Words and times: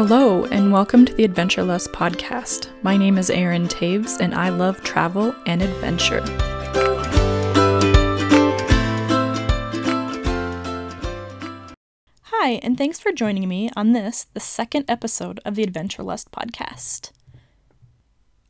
Hello, 0.00 0.44
and 0.44 0.72
welcome 0.72 1.04
to 1.04 1.12
the 1.12 1.24
Adventure 1.24 1.64
Lust 1.64 1.90
podcast. 1.90 2.70
My 2.84 2.96
name 2.96 3.18
is 3.18 3.30
Erin 3.30 3.66
Taves, 3.66 4.20
and 4.20 4.32
I 4.32 4.48
love 4.48 4.80
travel 4.84 5.34
and 5.44 5.60
adventure. 5.60 6.20
Hi, 12.26 12.60
and 12.62 12.78
thanks 12.78 13.00
for 13.00 13.10
joining 13.10 13.48
me 13.48 13.70
on 13.74 13.90
this, 13.90 14.28
the 14.34 14.38
second 14.38 14.84
episode 14.86 15.40
of 15.44 15.56
the 15.56 15.64
Adventure 15.64 16.04
Lust 16.04 16.30
podcast. 16.30 17.10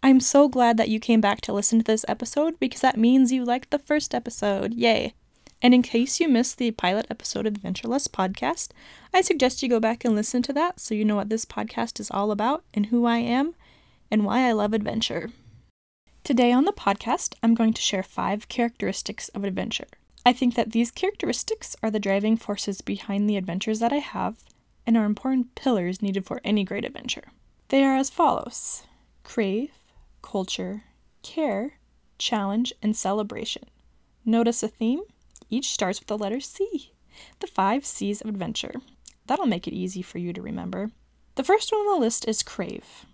I'm 0.02 0.20
so 0.20 0.50
glad 0.50 0.76
that 0.76 0.90
you 0.90 1.00
came 1.00 1.22
back 1.22 1.40
to 1.40 1.54
listen 1.54 1.78
to 1.78 1.84
this 1.84 2.04
episode 2.08 2.60
because 2.60 2.82
that 2.82 2.98
means 2.98 3.32
you 3.32 3.42
liked 3.42 3.70
the 3.70 3.78
first 3.78 4.14
episode. 4.14 4.74
Yay! 4.74 5.14
And 5.60 5.74
in 5.74 5.82
case 5.82 6.20
you 6.20 6.28
missed 6.28 6.58
the 6.58 6.70
pilot 6.70 7.06
episode 7.10 7.46
of 7.46 7.54
Adventure 7.56 7.88
Lust 7.88 8.12
podcast, 8.12 8.68
I 9.12 9.22
suggest 9.22 9.62
you 9.62 9.68
go 9.68 9.80
back 9.80 10.04
and 10.04 10.14
listen 10.14 10.40
to 10.42 10.52
that 10.52 10.78
so 10.78 10.94
you 10.94 11.04
know 11.04 11.16
what 11.16 11.30
this 11.30 11.44
podcast 11.44 11.98
is 11.98 12.10
all 12.10 12.30
about 12.30 12.62
and 12.72 12.86
who 12.86 13.06
I 13.06 13.18
am 13.18 13.54
and 14.10 14.24
why 14.24 14.48
I 14.48 14.52
love 14.52 14.72
adventure. 14.72 15.30
Today 16.22 16.52
on 16.52 16.64
the 16.64 16.72
podcast, 16.72 17.34
I'm 17.42 17.54
going 17.54 17.72
to 17.72 17.82
share 17.82 18.02
five 18.02 18.48
characteristics 18.48 19.30
of 19.30 19.44
adventure. 19.44 19.86
I 20.24 20.32
think 20.32 20.54
that 20.54 20.72
these 20.72 20.90
characteristics 20.90 21.74
are 21.82 21.90
the 21.90 21.98
driving 21.98 22.36
forces 22.36 22.80
behind 22.80 23.28
the 23.28 23.36
adventures 23.36 23.80
that 23.80 23.92
I 23.92 23.98
have 23.98 24.36
and 24.86 24.96
are 24.96 25.04
important 25.04 25.54
pillars 25.54 26.02
needed 26.02 26.24
for 26.24 26.40
any 26.44 26.64
great 26.64 26.84
adventure. 26.84 27.24
They 27.68 27.82
are 27.82 27.96
as 27.96 28.10
follows 28.10 28.84
crave, 29.24 29.72
culture, 30.22 30.84
care, 31.22 31.78
challenge, 32.18 32.72
and 32.82 32.96
celebration. 32.96 33.64
Notice 34.24 34.62
a 34.62 34.68
theme? 34.68 35.00
Each 35.50 35.70
starts 35.70 36.00
with 36.00 36.08
the 36.08 36.18
letter 36.18 36.40
C, 36.40 36.92
the 37.40 37.46
five 37.46 37.84
C's 37.86 38.20
of 38.20 38.28
adventure. 38.28 38.74
That'll 39.26 39.46
make 39.46 39.66
it 39.66 39.74
easy 39.74 40.02
for 40.02 40.18
you 40.18 40.32
to 40.32 40.42
remember. 40.42 40.90
The 41.34 41.44
first 41.44 41.70
one 41.72 41.82
on 41.82 41.94
the 41.94 42.00
list 42.00 42.26
is 42.26 42.42
crave. 42.42 43.06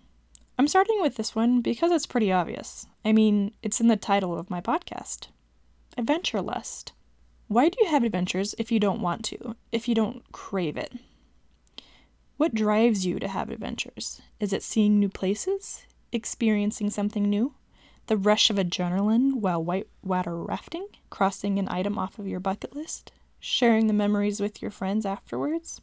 I'm 0.57 0.67
starting 0.67 1.01
with 1.01 1.15
this 1.15 1.35
one 1.35 1.61
because 1.61 1.91
it's 1.91 2.05
pretty 2.05 2.31
obvious. 2.31 2.87
I 3.03 3.11
mean, 3.11 3.53
it's 3.61 3.81
in 3.81 3.87
the 3.87 3.97
title 3.97 4.37
of 4.37 4.49
my 4.49 4.61
podcast 4.61 5.27
Adventure 5.97 6.41
Lust. 6.41 6.93
Why 7.47 7.69
do 7.69 7.77
you 7.81 7.89
have 7.89 8.03
adventures 8.03 8.55
if 8.57 8.71
you 8.71 8.79
don't 8.79 9.01
want 9.01 9.23
to, 9.25 9.55
if 9.71 9.87
you 9.87 9.93
don't 9.93 10.23
crave 10.31 10.77
it? 10.77 10.93
What 12.37 12.55
drives 12.55 13.05
you 13.05 13.19
to 13.19 13.27
have 13.27 13.49
adventures? 13.49 14.21
Is 14.39 14.51
it 14.51 14.63
seeing 14.63 14.99
new 14.99 15.09
places? 15.09 15.85
Experiencing 16.11 16.89
something 16.89 17.23
new? 17.23 17.53
The 18.07 18.17
rush 18.17 18.49
of 18.49 18.57
adrenaline 18.57 19.35
while 19.35 19.63
whitewater 19.63 20.35
rafting? 20.35 20.87
Crossing 21.09 21.57
an 21.57 21.67
item 21.69 21.97
off 21.97 22.19
of 22.19 22.27
your 22.27 22.39
bucket 22.39 22.75
list? 22.75 23.11
Sharing 23.39 23.87
the 23.87 23.93
memories 23.93 24.39
with 24.39 24.61
your 24.61 24.71
friends 24.71 25.05
afterwards? 25.05 25.81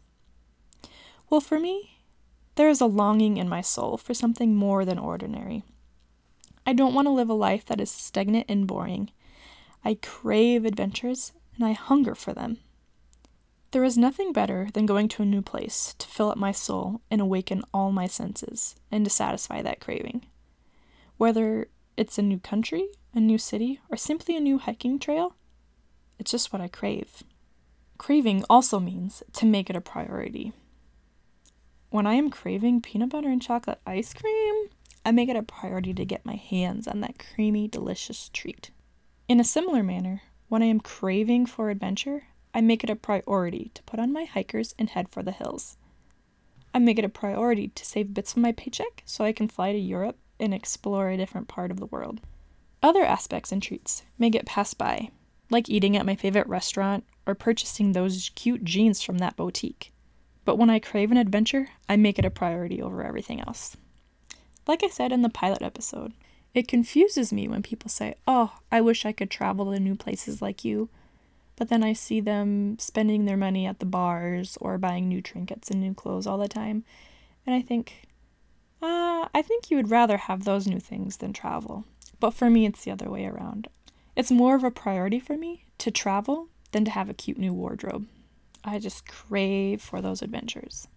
Well, 1.29 1.41
for 1.41 1.59
me, 1.59 1.99
there 2.55 2.69
is 2.69 2.81
a 2.81 2.87
longing 2.87 3.39
in 3.39 3.49
my 3.49 3.61
soul 3.61 3.97
for 3.97 4.15
something 4.15 4.55
more 4.55 4.85
than 4.85 4.99
ordinary. 4.99 5.65
I 6.67 6.73
don't 6.73 6.95
want 6.95 7.07
to 7.07 7.13
live 7.13 7.31
a 7.31 7.35
life 7.35 7.65
that 7.67 7.81
is 7.81 7.91
stagnant 7.91 8.47
and 8.49 8.67
boring. 8.67 9.11
I 9.85 9.95
crave 9.95 10.65
adventures 10.65 11.33
and 11.57 11.65
I 11.65 11.73
hunger 11.73 12.15
for 12.15 12.33
them. 12.33 12.59
There 13.73 13.85
is 13.85 13.97
nothing 13.97 14.33
better 14.33 14.69
than 14.75 14.87
going 14.87 15.09
to 15.09 15.23
a 15.23 15.27
new 15.27 15.43
place 15.43 15.95
to 15.99 16.07
fill 16.07 16.31
up 16.31 16.37
my 16.37 16.53
soul 16.53 17.01
and 17.11 17.21
awaken 17.21 17.65
all 17.73 17.91
my 17.91 18.07
senses 18.07 18.77
and 18.91 19.05
to 19.05 19.11
satisfy 19.11 19.63
that 19.63 19.81
craving. 19.81 20.27
Whether 21.17 21.69
it's 21.97 22.19
a 22.19 22.23
new 22.23 22.39
country, 22.39 22.89
a 23.15 23.21
new 23.21 23.39
city, 23.39 23.81
or 23.91 23.97
simply 23.97 24.37
a 24.37 24.41
new 24.41 24.59
hiking 24.59 24.99
trail. 24.99 25.35
It's 26.19 26.31
just 26.31 26.53
what 26.53 26.63
I 26.63 26.69
crave. 26.69 27.23
Craving 27.99 28.45
also 28.49 28.81
means 28.81 29.23
to 29.35 29.47
make 29.47 29.69
it 29.69 29.77
a 29.77 29.81
priority. 29.81 30.53
When 31.91 32.07
I 32.07 32.15
am 32.15 32.31
craving 32.31 32.81
peanut 32.81 33.11
butter 33.11 33.29
and 33.29 33.43
chocolate 33.43 33.81
ice 33.87 34.15
cream, 34.15 34.71
I 35.05 35.11
make 35.11 35.29
it 35.29 35.37
a 35.37 35.43
priority 35.43 35.93
to 35.95 36.05
get 36.05 36.25
my 36.25 36.37
hands 36.37 36.89
on 36.89 37.01
that 37.01 37.19
creamy, 37.19 37.69
delicious 37.69 38.31
treat. 38.31 38.71
In 39.29 39.41
a 39.41 39.45
similar 39.45 39.83
manner, 39.83 40.23
when 40.49 40.63
I 40.63 40.67
am 40.67 40.81
craving 40.81 41.47
for 41.47 41.71
adventure, 41.71 42.25
I 42.55 42.61
make 42.61 42.83
it 42.83 42.91
a 42.91 42.97
priority 42.97 43.71
to 43.75 43.83
put 43.83 44.01
on 44.01 44.13
my 44.13 44.25
hikers 44.25 44.75
and 44.79 44.91
head 44.91 45.09
for 45.09 45.23
the 45.23 45.33
hills. 45.33 45.77
I 46.75 46.79
make 46.79 46.99
it 46.99 47.05
a 47.05 47.11
priority 47.11 47.69
to 47.69 47.85
save 47.85 48.15
bits 48.15 48.33
of 48.33 48.39
my 48.39 48.53
paycheck 48.53 49.03
so 49.05 49.25
I 49.25 49.33
can 49.33 49.49
fly 49.49 49.73
to 49.73 49.79
Europe 49.79 50.17
and 50.43 50.53
explore 50.53 51.09
a 51.09 51.17
different 51.17 51.49
part 51.49 51.71
of 51.71 51.81
the 51.81 51.87
world. 51.87 52.21
Other 52.83 53.05
aspects 53.05 53.53
and 53.53 53.63
treats 53.63 54.03
may 54.19 54.29
get 54.29 54.45
passed 54.45 54.77
by, 54.77 55.11
like 55.51 55.69
eating 55.71 55.97
at 55.97 56.07
my 56.07 56.17
favorite 56.17 56.49
restaurant 56.49 57.05
or 57.27 57.35
purchasing 57.35 57.93
those 57.93 58.31
cute 58.35 58.65
jeans 58.65 59.01
from 59.01 59.19
that 59.19 59.37
boutique. 59.37 59.93
But 60.45 60.59
when 60.59 60.71
I 60.71 60.81
crave 60.81 61.11
an 61.13 61.17
adventure, 61.17 61.69
I 61.89 61.97
make 61.97 62.19
it 62.19 62.25
a 62.25 62.31
priority 62.31 62.83
over 62.83 63.05
everything 63.05 63.41
else. 63.41 63.77
Like 64.67 64.83
I 64.83 64.89
said 64.89 65.13
in 65.13 65.23
the 65.23 65.29
pilot 65.29 65.63
episode, 65.63 66.13
it 66.55 66.69
confuses 66.69 67.33
me 67.33 67.49
when 67.49 67.63
people 67.63 67.89
say, 67.89 68.15
Oh, 68.27 68.59
I 68.71 68.81
wish 68.81 69.07
I 69.07 69.13
could 69.13 69.31
travel 69.31 69.73
to 69.73 69.81
new 69.81 69.95
places 69.95 70.43
like 70.43 70.65
you. 70.65 70.89
But 71.57 71.69
then 71.69 71.85
I 71.85 71.93
see 71.93 72.21
them 72.21 72.79
spending 72.79 73.25
their 73.25 73.37
money 73.37 73.67
at 73.67 73.79
the 73.79 73.87
bars 73.87 74.59
or 74.61 74.79
buying 74.79 75.09
new 75.09 75.23
trinkets 75.23 75.71
and 75.71 75.81
new 75.81 75.95
clothes 75.95 76.27
all 76.27 76.39
the 76.39 76.49
time. 76.49 76.85
And 77.47 77.55
I 77.55 77.63
think, 77.63 78.09
uh, 78.83 79.29
I 79.35 79.43
think 79.43 79.71
you 79.71 79.77
would 79.77 79.91
rather 79.91 80.17
have 80.17 80.45
those 80.45 80.67
new 80.67 80.81
things 80.81 81.19
than 81.19 81.33
travel. 81.33 81.85
But 82.21 82.35
for 82.35 82.51
me, 82.51 82.67
it's 82.67 82.85
the 82.85 82.91
other 82.91 83.11
way 83.11 83.27
around. 83.27 83.69
It's 84.15 84.31
more 84.31 84.55
of 84.55 84.65
a 84.65 84.71
priority 84.71 85.19
for 85.19 85.37
me 85.37 85.65
to 85.79 85.91
travel 85.91 86.49
than 86.73 86.85
to 86.85 86.91
have 86.91 87.09
a 87.09 87.15
cute 87.15 87.39
new 87.39 87.53
wardrobe. 87.55 88.07
I 88.65 88.79
just 88.79 89.09
crave 89.09 89.81
for 89.81 90.01
those 90.01 90.23
adventures. 90.23 90.89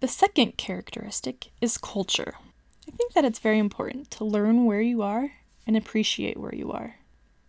The 0.00 0.08
second 0.08 0.56
characteristic 0.56 1.50
is 1.60 1.78
culture. 1.78 2.34
I 2.88 2.96
think 2.96 3.12
that 3.12 3.24
it's 3.24 3.38
very 3.38 3.58
important 3.58 4.10
to 4.12 4.24
learn 4.24 4.64
where 4.64 4.80
you 4.80 5.02
are 5.02 5.32
and 5.66 5.76
appreciate 5.76 6.38
where 6.38 6.54
you 6.54 6.72
are, 6.72 6.96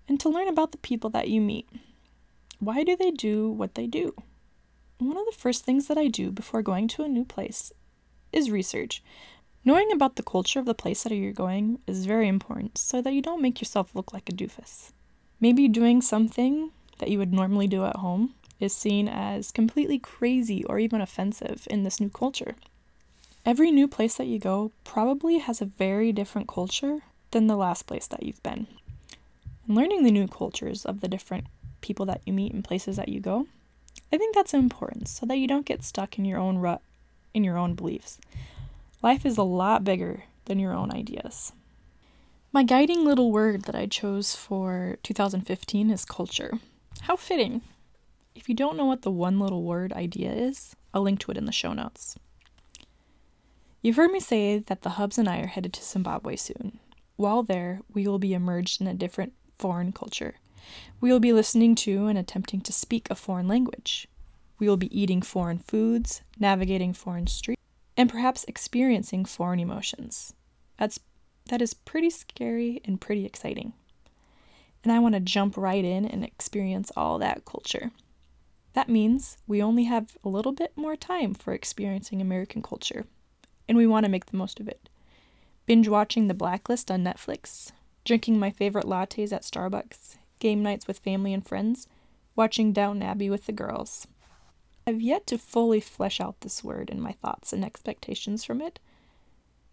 and 0.07 0.19
to 0.19 0.29
learn 0.29 0.47
about 0.47 0.71
the 0.71 0.77
people 0.77 1.09
that 1.11 1.29
you 1.29 1.41
meet. 1.41 1.67
Why 2.59 2.83
do 2.83 2.95
they 2.95 3.09
do 3.09 3.49
what 3.49 3.75
they 3.75 3.87
do? 3.87 4.13
One 4.99 5.17
of 5.17 5.25
the 5.25 5.37
first 5.37 5.63
things 5.63 5.87
that 5.87 5.97
I 5.97 6.07
do 6.07 6.31
before 6.31 6.61
going 6.61 6.87
to 6.89 7.03
a 7.03 7.07
new 7.07 7.25
place 7.25 7.71
is 8.31 8.51
research. 8.51 9.01
Knowing 9.63 9.91
about 9.91 10.15
the 10.15 10.23
culture 10.23 10.59
of 10.59 10.65
the 10.65 10.73
place 10.73 11.03
that 11.03 11.13
you're 11.13 11.31
going 11.31 11.79
is 11.85 12.07
very 12.07 12.27
important 12.27 12.77
so 12.77 12.99
that 12.99 13.13
you 13.13 13.21
don't 13.21 13.41
make 13.41 13.61
yourself 13.61 13.93
look 13.93 14.11
like 14.11 14.27
a 14.27 14.31
doofus. 14.31 14.91
Maybe 15.39 15.67
doing 15.67 16.01
something 16.01 16.71
that 16.97 17.09
you 17.09 17.19
would 17.19 17.31
normally 17.31 17.67
do 17.67 17.85
at 17.85 17.97
home 17.97 18.33
is 18.59 18.73
seen 18.73 19.07
as 19.07 19.51
completely 19.51 19.99
crazy 19.99 20.63
or 20.63 20.79
even 20.79 20.99
offensive 20.99 21.67
in 21.69 21.83
this 21.83 21.99
new 21.99 22.09
culture. 22.09 22.55
Every 23.45 23.71
new 23.71 23.87
place 23.87 24.15
that 24.15 24.27
you 24.27 24.39
go 24.39 24.71
probably 24.83 25.37
has 25.37 25.61
a 25.61 25.65
very 25.65 26.11
different 26.11 26.47
culture 26.47 26.99
than 27.29 27.45
the 27.45 27.55
last 27.55 27.85
place 27.85 28.07
that 28.07 28.23
you've 28.23 28.41
been. 28.41 28.65
And 29.67 29.75
learning 29.75 30.03
the 30.03 30.11
new 30.11 30.27
cultures 30.27 30.85
of 30.85 31.01
the 31.01 31.07
different 31.07 31.45
people 31.81 32.05
that 32.07 32.21
you 32.25 32.33
meet 32.33 32.53
and 32.53 32.63
places 32.63 32.95
that 32.97 33.09
you 33.09 33.19
go, 33.19 33.47
I 34.11 34.17
think 34.17 34.33
that's 34.33 34.55
important 34.55 35.07
so 35.07 35.27
that 35.27 35.37
you 35.37 35.47
don't 35.47 35.65
get 35.65 35.83
stuck 35.83 36.17
in 36.17 36.25
your 36.25 36.39
own 36.39 36.57
rut, 36.57 36.81
in 37.33 37.43
your 37.43 37.57
own 37.57 37.75
beliefs. 37.75 38.19
Life 39.03 39.25
is 39.25 39.39
a 39.39 39.43
lot 39.43 39.83
bigger 39.83 40.25
than 40.45 40.59
your 40.59 40.73
own 40.73 40.91
ideas. 40.91 41.53
My 42.51 42.61
guiding 42.61 43.03
little 43.03 43.31
word 43.31 43.63
that 43.63 43.73
I 43.73 43.87
chose 43.87 44.35
for 44.35 44.97
2015 45.01 45.89
is 45.89 46.05
culture. 46.05 46.51
How 47.01 47.15
fitting. 47.15 47.61
If 48.35 48.47
you 48.47 48.53
don't 48.53 48.77
know 48.77 48.85
what 48.85 49.01
the 49.01 49.09
one 49.09 49.39
little 49.39 49.63
word 49.63 49.91
idea 49.91 50.31
is, 50.31 50.75
I'll 50.93 51.01
link 51.01 51.19
to 51.21 51.31
it 51.31 51.37
in 51.37 51.45
the 51.45 51.51
show 51.51 51.73
notes. 51.73 52.15
You've 53.81 53.95
heard 53.95 54.11
me 54.11 54.19
say 54.19 54.59
that 54.59 54.83
the 54.83 54.91
Hubs 54.91 55.17
and 55.17 55.27
I 55.27 55.39
are 55.39 55.47
headed 55.47 55.73
to 55.73 55.83
Zimbabwe 55.83 56.35
soon. 56.35 56.77
While 57.15 57.41
there, 57.41 57.81
we 57.91 58.07
will 58.07 58.19
be 58.19 58.35
immersed 58.35 58.81
in 58.81 58.87
a 58.87 58.93
different 58.93 59.33
foreign 59.57 59.93
culture. 59.93 60.35
We 60.99 61.11
will 61.11 61.19
be 61.19 61.33
listening 61.33 61.73
to 61.75 62.05
and 62.05 62.19
attempting 62.19 62.61
to 62.61 62.71
speak 62.71 63.07
a 63.09 63.15
foreign 63.15 63.47
language. 63.47 64.07
We 64.59 64.69
will 64.69 64.77
be 64.77 64.95
eating 64.95 65.23
foreign 65.23 65.57
foods, 65.57 66.21
navigating 66.37 66.93
foreign 66.93 67.25
streets 67.25 67.60
and 68.01 68.09
perhaps 68.09 68.43
experiencing 68.47 69.23
foreign 69.25 69.59
emotions. 69.59 70.33
That's 70.79 70.99
that 71.49 71.61
is 71.61 71.75
pretty 71.75 72.09
scary 72.09 72.81
and 72.83 72.99
pretty 72.99 73.27
exciting. 73.27 73.73
And 74.83 74.91
I 74.91 74.97
want 74.97 75.13
to 75.13 75.19
jump 75.19 75.55
right 75.55 75.85
in 75.85 76.05
and 76.05 76.23
experience 76.23 76.91
all 76.97 77.19
that 77.19 77.45
culture. 77.45 77.91
That 78.73 78.89
means 78.89 79.37
we 79.45 79.61
only 79.61 79.83
have 79.83 80.17
a 80.23 80.29
little 80.29 80.51
bit 80.51 80.71
more 80.75 80.95
time 80.95 81.35
for 81.35 81.53
experiencing 81.53 82.21
American 82.21 82.63
culture, 82.63 83.05
and 83.69 83.77
we 83.77 83.85
want 83.85 84.05
to 84.05 84.11
make 84.11 84.25
the 84.25 84.37
most 84.37 84.59
of 84.59 84.67
it. 84.67 84.89
Binge 85.67 85.87
watching 85.87 86.27
The 86.27 86.33
Blacklist 86.33 86.89
on 86.89 87.03
Netflix, 87.03 87.71
drinking 88.03 88.39
my 88.39 88.49
favorite 88.49 88.85
lattes 88.85 89.31
at 89.31 89.43
Starbucks, 89.43 90.17
game 90.39 90.63
nights 90.63 90.87
with 90.87 90.97
family 90.97 91.35
and 91.35 91.45
friends, 91.45 91.87
watching 92.35 92.73
Downton 92.73 93.03
Abbey 93.03 93.29
with 93.29 93.45
the 93.45 93.51
girls. 93.51 94.07
I've 94.85 95.01
yet 95.01 95.27
to 95.27 95.37
fully 95.37 95.79
flesh 95.79 96.19
out 96.19 96.41
this 96.41 96.63
word 96.63 96.89
and 96.89 97.01
my 97.01 97.11
thoughts 97.11 97.53
and 97.53 97.63
expectations 97.63 98.43
from 98.43 98.61
it, 98.61 98.79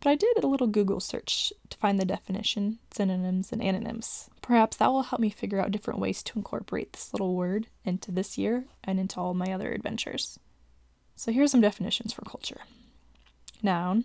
but 0.00 0.10
I 0.10 0.14
did 0.14 0.42
a 0.42 0.46
little 0.46 0.66
Google 0.66 1.00
search 1.00 1.52
to 1.70 1.78
find 1.78 1.98
the 1.98 2.04
definition, 2.04 2.78
synonyms, 2.92 3.50
and 3.50 3.62
antonyms. 3.62 4.30
Perhaps 4.42 4.76
that 4.76 4.92
will 4.92 5.02
help 5.02 5.20
me 5.20 5.30
figure 5.30 5.60
out 5.60 5.72
different 5.72 5.98
ways 5.98 6.22
to 6.22 6.38
incorporate 6.38 6.92
this 6.92 7.12
little 7.12 7.34
word 7.34 7.66
into 7.84 8.12
this 8.12 8.38
year 8.38 8.64
and 8.84 9.00
into 9.00 9.18
all 9.18 9.34
my 9.34 9.52
other 9.52 9.72
adventures. 9.72 10.38
So 11.16 11.32
here's 11.32 11.50
some 11.50 11.60
definitions 11.60 12.12
for 12.12 12.22
culture 12.22 12.60
Noun, 13.60 14.04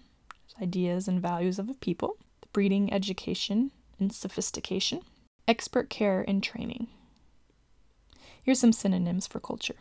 ideas 0.62 1.08
and 1.08 1.22
values 1.22 1.60
of 1.60 1.70
a 1.70 1.76
people. 1.76 2.18
Breeding, 2.54 2.94
education, 2.94 3.72
and 4.00 4.14
sophistication. 4.14 5.02
Expert 5.48 5.90
care 5.90 6.24
and 6.28 6.44
training. 6.44 6.88
Here's 8.44 8.60
some 8.60 8.74
synonyms 8.74 9.28
for 9.28 9.40
culture 9.40 9.76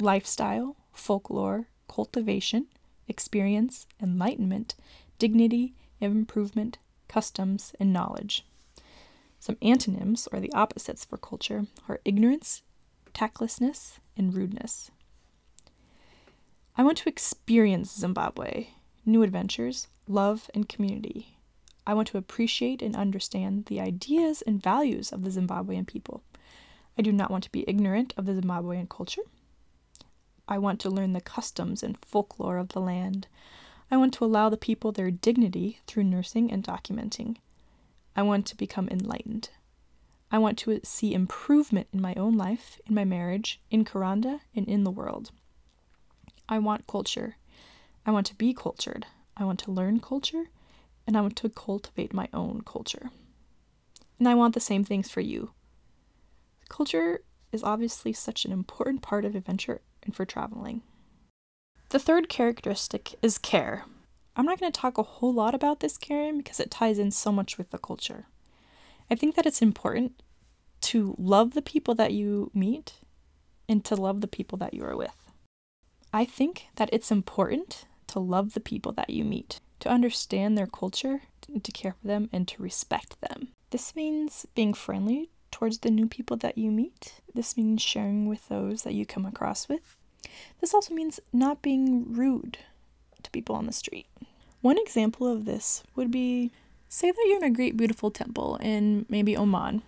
lifestyle, 0.00 0.76
folklore, 0.92 1.68
cultivation, 1.88 2.66
experience, 3.08 3.86
enlightenment, 4.02 4.74
dignity, 5.18 5.74
improvement, 6.00 6.78
customs, 7.08 7.74
and 7.78 7.92
knowledge. 7.92 8.44
Some 9.38 9.56
antonyms, 9.60 10.26
or 10.32 10.40
the 10.40 10.52
opposites 10.52 11.04
for 11.04 11.18
culture, 11.18 11.66
are 11.88 12.00
ignorance, 12.04 12.62
tactlessness, 13.12 14.00
and 14.16 14.34
rudeness. 14.34 14.90
I 16.76 16.82
want 16.82 16.98
to 16.98 17.08
experience 17.08 17.94
Zimbabwe, 17.94 18.68
new 19.06 19.22
adventures, 19.22 19.88
love, 20.08 20.50
and 20.54 20.68
community. 20.68 21.36
I 21.86 21.94
want 21.94 22.08
to 22.08 22.18
appreciate 22.18 22.82
and 22.82 22.96
understand 22.96 23.66
the 23.66 23.80
ideas 23.80 24.42
and 24.42 24.62
values 24.62 25.12
of 25.12 25.22
the 25.22 25.30
Zimbabwean 25.30 25.86
people. 25.86 26.22
I 26.98 27.02
do 27.02 27.12
not 27.12 27.30
want 27.30 27.44
to 27.44 27.52
be 27.52 27.64
ignorant 27.68 28.14
of 28.16 28.26
the 28.26 28.32
Zimbabwean 28.32 28.88
culture. 28.88 29.22
I 30.46 30.58
want 30.58 30.80
to 30.80 30.90
learn 30.90 31.12
the 31.12 31.20
customs 31.20 31.82
and 31.82 31.98
folklore 32.04 32.58
of 32.58 32.70
the 32.70 32.80
land. 32.80 33.26
I 33.90 33.96
want 33.96 34.12
to 34.14 34.24
allow 34.24 34.48
the 34.48 34.56
people 34.56 34.92
their 34.92 35.10
dignity 35.10 35.80
through 35.86 36.04
nursing 36.04 36.50
and 36.50 36.62
documenting. 36.62 37.36
I 38.16 38.22
want 38.22 38.46
to 38.46 38.56
become 38.56 38.88
enlightened. 38.88 39.50
I 40.30 40.38
want 40.38 40.58
to 40.58 40.80
see 40.82 41.14
improvement 41.14 41.88
in 41.92 42.00
my 42.00 42.14
own 42.14 42.36
life, 42.36 42.78
in 42.86 42.94
my 42.94 43.04
marriage, 43.04 43.60
in 43.70 43.84
Kuranda, 43.84 44.40
and 44.54 44.66
in 44.68 44.84
the 44.84 44.90
world. 44.90 45.30
I 46.48 46.58
want 46.58 46.86
culture. 46.86 47.36
I 48.04 48.10
want 48.10 48.26
to 48.26 48.34
be 48.34 48.52
cultured. 48.52 49.06
I 49.36 49.44
want 49.44 49.60
to 49.60 49.70
learn 49.70 50.00
culture, 50.00 50.50
and 51.06 51.16
I 51.16 51.20
want 51.20 51.36
to 51.36 51.48
cultivate 51.48 52.12
my 52.12 52.28
own 52.32 52.62
culture. 52.66 53.10
And 54.18 54.28
I 54.28 54.34
want 54.34 54.54
the 54.54 54.60
same 54.60 54.84
things 54.84 55.08
for 55.08 55.20
you. 55.20 55.52
Culture 56.68 57.22
is 57.52 57.62
obviously 57.62 58.12
such 58.12 58.44
an 58.44 58.52
important 58.52 59.02
part 59.02 59.24
of 59.24 59.34
adventure 59.34 59.80
and 60.04 60.14
for 60.14 60.24
traveling. 60.24 60.82
The 61.90 61.98
third 61.98 62.28
characteristic 62.28 63.14
is 63.22 63.38
care. 63.38 63.84
I'm 64.36 64.46
not 64.46 64.58
going 64.58 64.72
to 64.72 64.80
talk 64.80 64.98
a 64.98 65.02
whole 65.02 65.32
lot 65.32 65.54
about 65.54 65.80
this 65.80 65.96
caring 65.96 66.38
because 66.38 66.58
it 66.58 66.70
ties 66.70 66.98
in 66.98 67.10
so 67.10 67.30
much 67.30 67.56
with 67.56 67.70
the 67.70 67.78
culture. 67.78 68.26
I 69.10 69.14
think 69.14 69.36
that 69.36 69.46
it's 69.46 69.62
important 69.62 70.22
to 70.82 71.14
love 71.18 71.54
the 71.54 71.62
people 71.62 71.94
that 71.94 72.12
you 72.12 72.50
meet 72.52 72.94
and 73.68 73.84
to 73.84 73.94
love 73.94 74.20
the 74.20 74.26
people 74.26 74.58
that 74.58 74.74
you 74.74 74.84
are 74.84 74.96
with. 74.96 75.30
I 76.12 76.24
think 76.24 76.66
that 76.76 76.90
it's 76.92 77.10
important 77.10 77.86
to 78.08 78.18
love 78.18 78.54
the 78.54 78.60
people 78.60 78.92
that 78.92 79.10
you 79.10 79.24
meet, 79.24 79.60
to 79.80 79.88
understand 79.88 80.56
their 80.56 80.66
culture, 80.66 81.22
to 81.62 81.72
care 81.72 81.94
for 82.00 82.06
them, 82.06 82.28
and 82.32 82.46
to 82.48 82.62
respect 82.62 83.20
them. 83.20 83.48
This 83.70 83.96
means 83.96 84.46
being 84.54 84.74
friendly 84.74 85.30
towards 85.54 85.78
the 85.78 85.90
new 85.90 86.08
people 86.08 86.36
that 86.36 86.58
you 86.58 86.68
meet. 86.72 87.20
This 87.32 87.56
means 87.56 87.80
sharing 87.80 88.26
with 88.26 88.48
those 88.48 88.82
that 88.82 88.92
you 88.92 89.06
come 89.06 89.24
across 89.24 89.68
with. 89.68 89.96
This 90.60 90.74
also 90.74 90.92
means 90.92 91.20
not 91.32 91.62
being 91.62 92.12
rude 92.12 92.58
to 93.22 93.30
people 93.30 93.54
on 93.54 93.66
the 93.66 93.72
street. 93.72 94.06
One 94.62 94.78
example 94.78 95.28
of 95.28 95.44
this 95.44 95.84
would 95.94 96.10
be 96.10 96.50
say 96.88 97.12
that 97.12 97.24
you're 97.28 97.36
in 97.36 97.44
a 97.44 97.50
great, 97.50 97.76
beautiful 97.76 98.10
temple 98.10 98.56
in 98.56 99.06
maybe 99.08 99.36
Oman, 99.36 99.82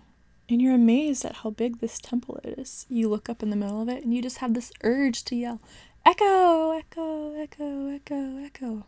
and 0.47 0.61
you're 0.61 0.73
amazed 0.73 1.25
at 1.25 1.37
how 1.37 1.49
big 1.49 1.79
this 1.79 1.99
temple 1.99 2.39
is. 2.45 2.85
You 2.87 3.09
look 3.09 3.27
up 3.27 3.43
in 3.43 3.49
the 3.49 3.57
middle 3.57 3.81
of 3.81 3.89
it 3.89 4.03
and 4.03 4.13
you 4.13 4.21
just 4.21 4.37
have 4.37 4.53
this 4.53 4.71
urge 4.83 5.25
to 5.25 5.35
yell, 5.35 5.59
Echo, 6.05 6.71
echo, 6.71 7.33
echo, 7.35 7.89
echo, 7.89 8.37
echo. 8.37 8.85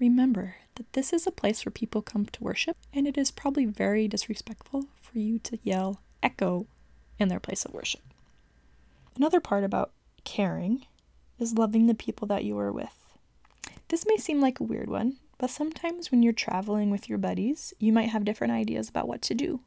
Remember 0.00 0.56
that 0.74 0.92
this 0.92 1.12
is 1.12 1.26
a 1.26 1.30
place 1.30 1.64
where 1.64 1.70
people 1.70 2.02
come 2.02 2.26
to 2.26 2.42
worship, 2.42 2.76
and 2.92 3.06
it 3.06 3.16
is 3.16 3.30
probably 3.30 3.64
very 3.64 4.08
disrespectful 4.08 4.86
for 5.00 5.18
you 5.18 5.38
to 5.40 5.58
yell 5.62 6.00
echo 6.22 6.66
in 7.18 7.28
their 7.28 7.40
place 7.40 7.64
of 7.64 7.72
worship. 7.72 8.02
Another 9.16 9.40
part 9.40 9.62
about 9.62 9.92
caring 10.24 10.86
is 11.38 11.58
loving 11.58 11.86
the 11.86 11.94
people 11.94 12.26
that 12.28 12.44
you 12.44 12.58
are 12.58 12.72
with. 12.72 13.16
This 13.88 14.04
may 14.06 14.16
seem 14.16 14.40
like 14.40 14.58
a 14.58 14.64
weird 14.64 14.88
one, 14.88 15.16
but 15.38 15.50
sometimes 15.50 16.10
when 16.10 16.22
you're 16.22 16.32
traveling 16.32 16.90
with 16.90 17.08
your 17.08 17.18
buddies, 17.18 17.72
you 17.78 17.92
might 17.92 18.08
have 18.08 18.24
different 18.24 18.52
ideas 18.52 18.88
about 18.88 19.06
what 19.06 19.22
to 19.22 19.34
do. 19.34 19.60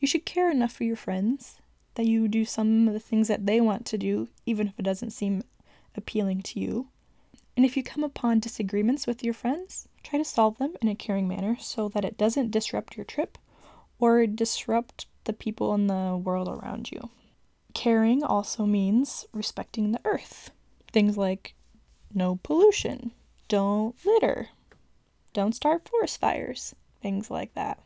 You 0.00 0.08
should 0.08 0.24
care 0.24 0.50
enough 0.50 0.72
for 0.72 0.84
your 0.84 0.96
friends 0.96 1.56
that 1.94 2.06
you 2.06 2.28
do 2.28 2.44
some 2.44 2.86
of 2.86 2.94
the 2.94 3.00
things 3.00 3.28
that 3.28 3.46
they 3.46 3.60
want 3.60 3.84
to 3.86 3.98
do, 3.98 4.28
even 4.46 4.68
if 4.68 4.78
it 4.78 4.84
doesn't 4.84 5.10
seem 5.10 5.42
appealing 5.96 6.42
to 6.42 6.60
you. 6.60 6.88
And 7.58 7.64
if 7.64 7.76
you 7.76 7.82
come 7.82 8.04
upon 8.04 8.38
disagreements 8.38 9.04
with 9.08 9.24
your 9.24 9.34
friends, 9.34 9.88
try 10.04 10.16
to 10.16 10.24
solve 10.24 10.58
them 10.58 10.74
in 10.80 10.86
a 10.86 10.94
caring 10.94 11.26
manner 11.26 11.56
so 11.58 11.88
that 11.88 12.04
it 12.04 12.16
doesn't 12.16 12.52
disrupt 12.52 12.96
your 12.96 13.02
trip 13.02 13.36
or 13.98 14.28
disrupt 14.28 15.06
the 15.24 15.32
people 15.32 15.74
in 15.74 15.88
the 15.88 16.16
world 16.16 16.46
around 16.46 16.92
you. 16.92 17.10
Caring 17.74 18.22
also 18.22 18.64
means 18.64 19.26
respecting 19.32 19.90
the 19.90 20.00
earth. 20.04 20.52
Things 20.92 21.18
like 21.18 21.56
no 22.14 22.38
pollution, 22.44 23.10
don't 23.48 23.96
litter, 24.06 24.50
don't 25.32 25.52
start 25.52 25.88
forest 25.88 26.20
fires, 26.20 26.76
things 27.02 27.28
like 27.28 27.54
that. 27.54 27.82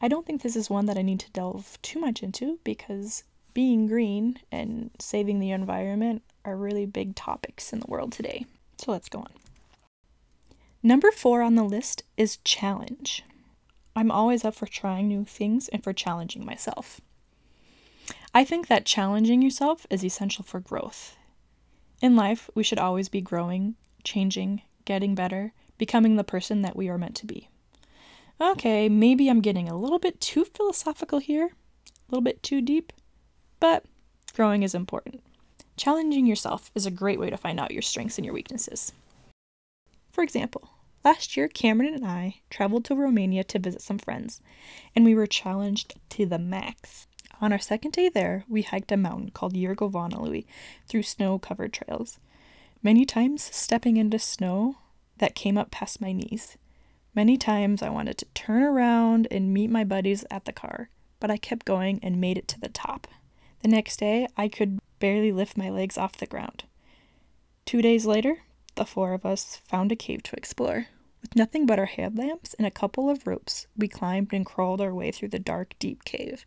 I 0.00 0.08
don't 0.08 0.24
think 0.24 0.40
this 0.40 0.56
is 0.56 0.70
one 0.70 0.86
that 0.86 0.96
I 0.96 1.02
need 1.02 1.20
to 1.20 1.32
delve 1.32 1.78
too 1.82 2.00
much 2.00 2.22
into 2.22 2.60
because 2.64 3.24
being 3.52 3.88
green 3.88 4.38
and 4.50 4.90
saving 4.98 5.38
the 5.38 5.50
environment 5.50 6.22
are 6.46 6.56
really 6.56 6.86
big 6.86 7.14
topics 7.14 7.74
in 7.74 7.80
the 7.80 7.90
world 7.90 8.10
today. 8.10 8.46
So 8.78 8.92
let's 8.92 9.08
go 9.08 9.20
on. 9.20 9.32
Number 10.82 11.10
four 11.10 11.42
on 11.42 11.54
the 11.54 11.64
list 11.64 12.04
is 12.16 12.38
challenge. 12.38 13.24
I'm 13.94 14.10
always 14.10 14.44
up 14.44 14.54
for 14.54 14.66
trying 14.66 15.08
new 15.08 15.24
things 15.24 15.68
and 15.68 15.82
for 15.82 15.92
challenging 15.92 16.44
myself. 16.44 17.00
I 18.34 18.44
think 18.44 18.66
that 18.68 18.84
challenging 18.84 19.40
yourself 19.40 19.86
is 19.88 20.04
essential 20.04 20.44
for 20.44 20.60
growth. 20.60 21.16
In 22.02 22.14
life, 22.14 22.50
we 22.54 22.62
should 22.62 22.78
always 22.78 23.08
be 23.08 23.22
growing, 23.22 23.76
changing, 24.04 24.62
getting 24.84 25.14
better, 25.14 25.54
becoming 25.78 26.16
the 26.16 26.24
person 26.24 26.62
that 26.62 26.76
we 26.76 26.88
are 26.88 26.98
meant 26.98 27.16
to 27.16 27.26
be. 27.26 27.48
Okay, 28.38 28.90
maybe 28.90 29.28
I'm 29.28 29.40
getting 29.40 29.68
a 29.68 29.78
little 29.78 29.98
bit 29.98 30.20
too 30.20 30.44
philosophical 30.44 31.18
here, 31.18 31.46
a 31.46 32.10
little 32.10 32.22
bit 32.22 32.42
too 32.42 32.60
deep, 32.60 32.92
but 33.58 33.86
growing 34.34 34.62
is 34.62 34.74
important. 34.74 35.22
Challenging 35.76 36.26
yourself 36.26 36.70
is 36.74 36.86
a 36.86 36.90
great 36.90 37.20
way 37.20 37.30
to 37.30 37.36
find 37.36 37.60
out 37.60 37.70
your 37.70 37.82
strengths 37.82 38.18
and 38.18 38.24
your 38.24 38.34
weaknesses. 38.34 38.92
For 40.10 40.22
example, 40.22 40.70
Last 41.06 41.36
year, 41.36 41.46
Cameron 41.46 41.94
and 41.94 42.04
I 42.04 42.40
traveled 42.50 42.84
to 42.86 42.96
Romania 42.96 43.44
to 43.44 43.60
visit 43.60 43.80
some 43.80 43.96
friends, 43.96 44.40
and 44.92 45.04
we 45.04 45.14
were 45.14 45.28
challenged 45.28 45.94
to 46.08 46.26
the 46.26 46.36
max. 46.36 47.06
On 47.40 47.52
our 47.52 47.60
second 47.60 47.92
day 47.92 48.08
there, 48.08 48.44
we 48.48 48.62
hiked 48.62 48.90
a 48.90 48.96
mountain 48.96 49.30
called 49.30 49.54
Iargovanului 49.54 50.46
through 50.88 51.04
snow 51.04 51.38
covered 51.38 51.72
trails, 51.72 52.18
many 52.82 53.04
times 53.04 53.44
stepping 53.54 53.96
into 53.98 54.18
snow 54.18 54.78
that 55.18 55.36
came 55.36 55.56
up 55.56 55.70
past 55.70 56.00
my 56.00 56.10
knees. 56.10 56.58
Many 57.14 57.36
times 57.36 57.82
I 57.82 57.90
wanted 57.90 58.18
to 58.18 58.26
turn 58.34 58.64
around 58.64 59.28
and 59.30 59.54
meet 59.54 59.70
my 59.70 59.84
buddies 59.84 60.24
at 60.28 60.44
the 60.44 60.52
car, 60.52 60.90
but 61.20 61.30
I 61.30 61.36
kept 61.36 61.64
going 61.64 62.00
and 62.02 62.20
made 62.20 62.36
it 62.36 62.48
to 62.48 62.58
the 62.58 62.68
top. 62.68 63.06
The 63.60 63.68
next 63.68 64.00
day, 64.00 64.26
I 64.36 64.48
could 64.48 64.80
barely 64.98 65.32
lift 65.32 65.56
my 65.56 65.70
legs 65.70 65.98
off 65.98 66.16
the 66.16 66.26
ground. 66.26 66.64
Two 67.64 67.82
days 67.82 68.06
later, 68.06 68.42
the 68.76 68.84
four 68.84 69.12
of 69.12 69.26
us 69.26 69.56
found 69.56 69.90
a 69.90 69.96
cave 69.96 70.22
to 70.24 70.36
explore. 70.36 70.86
With 71.22 71.34
nothing 71.34 71.66
but 71.66 71.78
our 71.78 71.86
headlamps 71.86 72.54
and 72.54 72.66
a 72.66 72.70
couple 72.70 73.10
of 73.10 73.26
ropes, 73.26 73.66
we 73.76 73.88
climbed 73.88 74.32
and 74.32 74.46
crawled 74.46 74.80
our 74.80 74.94
way 74.94 75.10
through 75.10 75.28
the 75.28 75.38
dark, 75.38 75.74
deep 75.78 76.04
cave. 76.04 76.44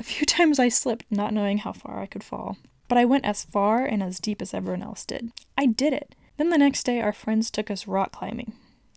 A 0.00 0.02
few 0.02 0.26
times 0.26 0.58
I 0.58 0.68
slipped, 0.68 1.06
not 1.10 1.32
knowing 1.32 1.58
how 1.58 1.72
far 1.72 2.00
I 2.00 2.06
could 2.06 2.24
fall, 2.24 2.56
but 2.88 2.98
I 2.98 3.04
went 3.04 3.24
as 3.24 3.44
far 3.44 3.84
and 3.84 4.02
as 4.02 4.18
deep 4.18 4.42
as 4.42 4.54
everyone 4.54 4.82
else 4.82 5.04
did. 5.04 5.30
I 5.56 5.66
did 5.66 5.92
it! 5.92 6.14
Then 6.38 6.50
the 6.50 6.58
next 6.58 6.84
day, 6.84 7.00
our 7.00 7.12
friends 7.12 7.50
took 7.50 7.70
us 7.70 7.86
rock 7.86 8.12
climbing. 8.12 8.52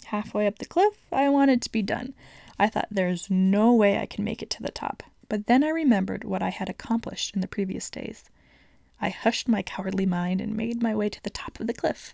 Halfway 0.06 0.48
up 0.48 0.60
the 0.60 0.66
cliff, 0.66 0.98
I 1.12 1.30
wanted 1.30 1.62
to 1.62 1.72
be 1.72 1.82
done. 1.82 2.14
I 2.58 2.68
thought 2.68 2.88
there's 2.92 3.30
no 3.30 3.74
way 3.74 3.98
I 3.98 4.06
can 4.06 4.24
make 4.24 4.42
it 4.42 4.50
to 4.52 4.64
the 4.64 4.72
top. 4.72 5.04
But 5.28 5.48
then 5.48 5.64
I 5.64 5.70
remembered 5.70 6.24
what 6.24 6.42
I 6.42 6.50
had 6.50 6.70
accomplished 6.70 7.34
in 7.34 7.42
the 7.42 7.48
previous 7.48 7.90
days. 7.90 8.30
I 9.02 9.10
hushed 9.10 9.48
my 9.48 9.64
cowardly 9.64 10.06
mind 10.06 10.40
and 10.40 10.56
made 10.56 10.82
my 10.82 10.96
way 10.96 11.10
to 11.10 11.24
the 11.24 11.30
top 11.30 11.60
of 11.60 11.68
the 11.68 11.74
cliff. 11.74 12.14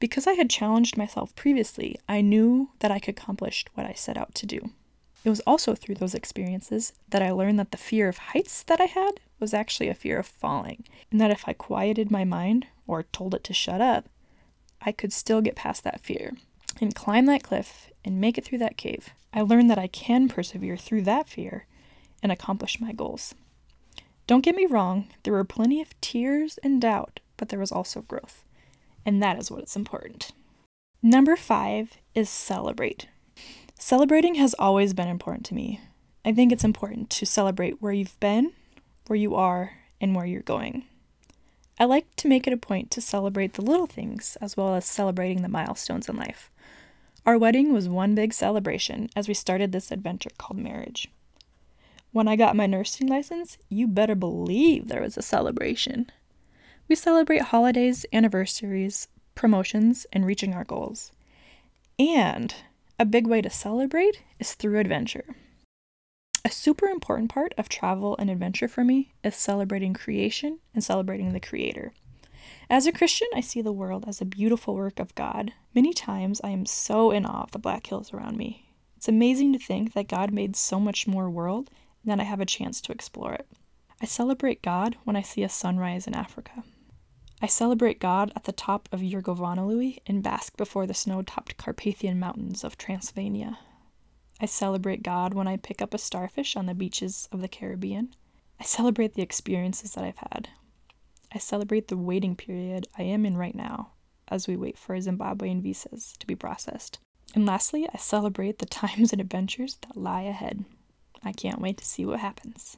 Because 0.00 0.26
I 0.26 0.32
had 0.32 0.48
challenged 0.48 0.96
myself 0.96 1.34
previously, 1.36 1.98
I 2.08 2.20
knew 2.20 2.70
that 2.78 2.90
I 2.90 2.98
could 2.98 3.16
accomplish 3.18 3.64
what 3.74 3.86
I 3.86 3.92
set 3.92 4.16
out 4.16 4.34
to 4.36 4.46
do. 4.46 4.70
It 5.24 5.30
was 5.30 5.40
also 5.40 5.74
through 5.74 5.96
those 5.96 6.14
experiences 6.14 6.92
that 7.08 7.22
I 7.22 7.32
learned 7.32 7.58
that 7.58 7.72
the 7.72 7.76
fear 7.76 8.08
of 8.08 8.18
heights 8.18 8.62
that 8.62 8.80
I 8.80 8.84
had 8.84 9.20
was 9.40 9.52
actually 9.52 9.88
a 9.88 9.94
fear 9.94 10.18
of 10.18 10.26
falling, 10.26 10.84
and 11.10 11.20
that 11.20 11.30
if 11.30 11.46
I 11.46 11.52
quieted 11.52 12.10
my 12.10 12.24
mind 12.24 12.66
or 12.86 13.02
told 13.02 13.34
it 13.34 13.44
to 13.44 13.52
shut 13.52 13.80
up, 13.80 14.08
I 14.80 14.92
could 14.92 15.12
still 15.12 15.40
get 15.40 15.56
past 15.56 15.84
that 15.84 16.00
fear 16.00 16.32
and 16.80 16.94
climb 16.94 17.26
that 17.26 17.42
cliff 17.42 17.90
and 18.04 18.20
make 18.20 18.38
it 18.38 18.44
through 18.44 18.58
that 18.58 18.76
cave. 18.76 19.10
I 19.34 19.42
learned 19.42 19.68
that 19.70 19.78
I 19.78 19.88
can 19.88 20.28
persevere 20.28 20.76
through 20.76 21.02
that 21.02 21.28
fear 21.28 21.66
and 22.22 22.30
accomplish 22.30 22.80
my 22.80 22.92
goals. 22.92 23.34
Don't 24.28 24.44
get 24.44 24.54
me 24.54 24.66
wrong, 24.66 25.08
there 25.24 25.32
were 25.32 25.42
plenty 25.42 25.80
of 25.80 26.00
tears 26.00 26.60
and 26.62 26.80
doubt, 26.80 27.18
but 27.36 27.48
there 27.48 27.58
was 27.58 27.72
also 27.72 28.02
growth 28.02 28.44
and 29.08 29.22
that 29.22 29.38
is 29.38 29.50
what 29.50 29.64
is 29.64 29.74
important. 29.74 30.32
Number 31.02 31.34
five 31.34 31.96
is 32.14 32.28
celebrate. 32.28 33.06
Celebrating 33.78 34.34
has 34.34 34.54
always 34.58 34.92
been 34.92 35.08
important 35.08 35.46
to 35.46 35.54
me. 35.54 35.80
I 36.26 36.34
think 36.34 36.52
it's 36.52 36.62
important 36.62 37.08
to 37.10 37.24
celebrate 37.24 37.80
where 37.80 37.94
you've 37.94 38.20
been, 38.20 38.52
where 39.06 39.18
you 39.18 39.34
are, 39.34 39.78
and 39.98 40.14
where 40.14 40.26
you're 40.26 40.42
going. 40.42 40.84
I 41.80 41.86
like 41.86 42.14
to 42.16 42.28
make 42.28 42.46
it 42.46 42.52
a 42.52 42.58
point 42.58 42.90
to 42.90 43.00
celebrate 43.00 43.54
the 43.54 43.62
little 43.62 43.86
things 43.86 44.36
as 44.42 44.58
well 44.58 44.74
as 44.74 44.84
celebrating 44.84 45.40
the 45.40 45.48
milestones 45.48 46.06
in 46.06 46.16
life. 46.16 46.50
Our 47.24 47.38
wedding 47.38 47.72
was 47.72 47.88
one 47.88 48.14
big 48.14 48.34
celebration 48.34 49.08
as 49.16 49.26
we 49.26 49.32
started 49.32 49.72
this 49.72 49.90
adventure 49.90 50.30
called 50.36 50.58
marriage. 50.58 51.08
When 52.18 52.26
I 52.26 52.34
got 52.34 52.56
my 52.56 52.66
nursing 52.66 53.06
license, 53.06 53.58
you 53.68 53.86
better 53.86 54.16
believe 54.16 54.88
there 54.88 55.02
was 55.02 55.16
a 55.16 55.22
celebration. 55.22 56.10
We 56.88 56.96
celebrate 56.96 57.42
holidays, 57.42 58.04
anniversaries, 58.12 59.06
promotions, 59.36 60.04
and 60.12 60.26
reaching 60.26 60.52
our 60.52 60.64
goals. 60.64 61.12
And 61.96 62.52
a 62.98 63.04
big 63.04 63.28
way 63.28 63.40
to 63.42 63.50
celebrate 63.50 64.20
is 64.40 64.54
through 64.54 64.80
adventure. 64.80 65.26
A 66.44 66.50
super 66.50 66.86
important 66.86 67.30
part 67.30 67.54
of 67.56 67.68
travel 67.68 68.16
and 68.18 68.30
adventure 68.30 68.66
for 68.66 68.82
me 68.82 69.12
is 69.22 69.36
celebrating 69.36 69.94
creation 69.94 70.58
and 70.74 70.82
celebrating 70.82 71.32
the 71.32 71.38
Creator. 71.38 71.92
As 72.68 72.88
a 72.88 72.90
Christian, 72.90 73.28
I 73.32 73.42
see 73.42 73.62
the 73.62 73.70
world 73.70 74.06
as 74.08 74.20
a 74.20 74.24
beautiful 74.24 74.74
work 74.74 74.98
of 74.98 75.14
God. 75.14 75.52
Many 75.72 75.92
times 75.92 76.40
I 76.42 76.50
am 76.50 76.66
so 76.66 77.12
in 77.12 77.24
awe 77.24 77.44
of 77.44 77.52
the 77.52 77.60
Black 77.60 77.86
Hills 77.86 78.12
around 78.12 78.36
me. 78.36 78.72
It's 78.96 79.06
amazing 79.06 79.52
to 79.52 79.60
think 79.60 79.92
that 79.92 80.08
God 80.08 80.32
made 80.32 80.56
so 80.56 80.80
much 80.80 81.06
more 81.06 81.30
world 81.30 81.70
that 82.04 82.20
I 82.20 82.24
have 82.24 82.40
a 82.40 82.46
chance 82.46 82.80
to 82.82 82.92
explore 82.92 83.34
it. 83.34 83.46
I 84.00 84.06
celebrate 84.06 84.62
God 84.62 84.96
when 85.04 85.16
I 85.16 85.22
see 85.22 85.42
a 85.42 85.48
sunrise 85.48 86.06
in 86.06 86.14
Africa. 86.14 86.62
I 87.40 87.46
celebrate 87.46 88.00
God 88.00 88.32
at 88.34 88.44
the 88.44 88.52
top 88.52 88.88
of 88.92 89.00
Yurgovanalui 89.00 89.98
and 90.06 90.22
bask 90.22 90.56
before 90.56 90.86
the 90.86 90.94
snow 90.94 91.22
topped 91.22 91.56
Carpathian 91.56 92.18
Mountains 92.18 92.64
of 92.64 92.76
Transylvania. 92.76 93.58
I 94.40 94.46
celebrate 94.46 95.02
God 95.02 95.34
when 95.34 95.48
I 95.48 95.56
pick 95.56 95.82
up 95.82 95.94
a 95.94 95.98
starfish 95.98 96.56
on 96.56 96.66
the 96.66 96.74
beaches 96.74 97.28
of 97.32 97.40
the 97.40 97.48
Caribbean. 97.48 98.14
I 98.60 98.64
celebrate 98.64 99.14
the 99.14 99.22
experiences 99.22 99.94
that 99.94 100.04
I've 100.04 100.18
had. 100.18 100.48
I 101.32 101.38
celebrate 101.38 101.88
the 101.88 101.96
waiting 101.96 102.36
period 102.36 102.88
I 102.96 103.02
am 103.02 103.26
in 103.26 103.36
right 103.36 103.54
now 103.54 103.92
as 104.28 104.46
we 104.46 104.56
wait 104.56 104.78
for 104.78 104.96
Zimbabwean 104.96 105.62
visas 105.62 106.14
to 106.18 106.26
be 106.26 106.34
processed. 106.34 106.98
And 107.34 107.46
lastly, 107.46 107.88
I 107.92 107.98
celebrate 107.98 108.58
the 108.58 108.66
times 108.82 109.12
and 109.12 109.20
adventures 109.20 109.76
that 109.82 109.96
lie 109.96 110.22
ahead. 110.22 110.64
I 111.22 111.32
can't 111.32 111.60
wait 111.60 111.76
to 111.78 111.84
see 111.84 112.04
what 112.04 112.20
happens. 112.20 112.76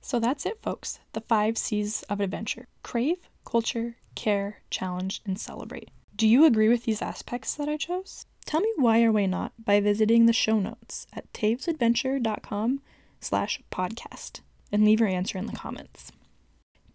So 0.00 0.18
that's 0.18 0.46
it, 0.46 0.62
folks. 0.62 0.98
The 1.12 1.20
five 1.20 1.58
C's 1.58 2.02
of 2.04 2.20
adventure 2.20 2.66
crave, 2.82 3.28
culture, 3.44 3.96
care, 4.14 4.62
challenge, 4.70 5.22
and 5.24 5.38
celebrate. 5.38 5.90
Do 6.16 6.26
you 6.26 6.44
agree 6.44 6.68
with 6.68 6.84
these 6.84 7.02
aspects 7.02 7.54
that 7.54 7.68
I 7.68 7.76
chose? 7.76 8.26
Tell 8.44 8.60
me 8.60 8.72
why 8.76 9.02
or 9.02 9.12
why 9.12 9.26
not 9.26 9.52
by 9.62 9.80
visiting 9.80 10.26
the 10.26 10.32
show 10.32 10.58
notes 10.58 11.06
at 11.12 11.32
tavesadventure.com 11.32 12.80
slash 13.20 13.62
podcast 13.70 14.40
and 14.72 14.84
leave 14.84 15.00
your 15.00 15.08
answer 15.08 15.38
in 15.38 15.46
the 15.46 15.52
comments. 15.52 16.10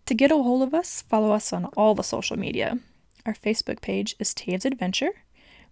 To 0.08 0.14
get 0.14 0.32
a 0.32 0.36
hold 0.36 0.62
of 0.62 0.74
us, 0.74 1.02
follow 1.04 1.32
us 1.32 1.54
on 1.54 1.66
all 1.78 1.96
the 1.96 2.04
social 2.04 2.38
media. 2.38 2.80
Our 3.26 3.34
Facebook 3.34 3.82
page 3.82 4.16
is 4.20 4.34
Taves 4.34 4.66
Adventure. 4.66 5.12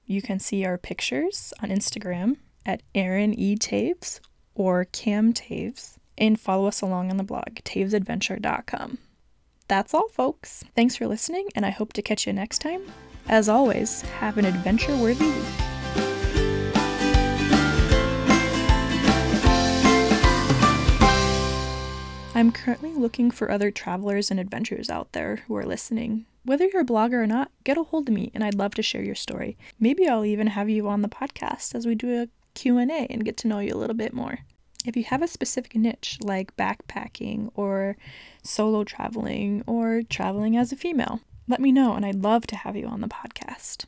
You 0.05 0.22
can 0.22 0.39
see 0.39 0.65
our 0.65 0.77
pictures 0.77 1.53
on 1.62 1.70
Instagram 1.70 2.38
at 2.65 2.84
Erin 2.96 3.34
E. 3.34 3.55
Taves 3.55 4.20
or 4.55 4.86
Cam 4.86 5.34
Taves 5.34 5.98
and 6.17 6.39
follow 6.39 6.67
us 6.67 6.82
along 6.82 7.10
on 7.10 7.17
the 7.17 7.24
blog, 7.24 7.55
tavesadventure.com. 7.63 8.98
That's 9.67 9.93
all, 9.93 10.10
folks. 10.10 10.63
Thanks 10.75 10.96
for 10.96 11.08
listening, 11.08 11.48
and 11.55 11.65
I 11.65 11.70
hope 11.70 11.93
to 11.93 12.01
catch 12.01 12.27
you 12.27 12.34
next 12.34 12.60
time. 12.60 12.84
As 13.27 13.48
always, 13.50 14.01
have 14.01 14.38
an 14.38 14.46
adventure 14.46 14.96
worthy 14.98 15.25
week. 15.25 15.43
I'm 22.36 22.51
currently 22.51 22.93
looking 22.93 23.32
for 23.32 23.50
other 23.51 23.72
travelers 23.72 24.32
and 24.32 24.39
adventurers 24.39 24.89
out 24.89 25.12
there 25.13 25.38
who 25.48 25.55
are 25.55 25.65
listening. 25.65 26.25
Whether 26.43 26.65
you're 26.65 26.82
a 26.82 26.86
blogger 26.86 27.13
or 27.13 27.27
not, 27.27 27.51
get 27.63 27.77
a 27.77 27.84
hold 27.84 28.10
of 28.10 28.13
me 28.13 28.32
and 28.34 28.43
I'd 28.43 28.55
love 28.55 28.74
to 28.75 28.82
share 28.82 29.03
your 29.03 29.15
story. 29.15 29.55
Maybe 29.79 30.08
I'll 30.08 30.25
even 30.25 30.48
have 30.48 30.67
you 30.67 30.89
on 30.89 31.03
the 31.03 31.08
podcast 31.08 31.74
as 31.74 31.86
we 31.86 31.96
do 31.96 32.22
a 32.22 32.27
Q&A 32.53 33.07
and 33.10 33.25
get 33.25 33.38
to 33.38 33.48
know 33.48 33.60
you 33.60 33.74
a 33.74 33.77
little 33.77 33.95
bit 33.95 34.13
more. 34.13 34.39
If 34.86 34.98
you 34.98 35.03
have 35.05 35.22
a 35.22 35.27
specific 35.27 35.75
niche 35.75 36.17
like 36.22 36.55
backpacking 36.57 37.51
or 37.55 37.95
solo 38.43 38.83
traveling 38.83 39.63
or 39.65 40.01
traveling 40.03 40.57
as 40.57 40.72
a 40.72 40.75
female, 40.75 41.22
let 41.48 41.62
me 41.62 41.72
know 41.72 41.93
and 41.93 42.05
I'd 42.05 42.24
love 42.24 42.45
to 42.48 42.55
have 42.55 42.75
you 42.75 42.88
on 42.88 43.01
the 43.01 43.07
podcast. 43.07 43.86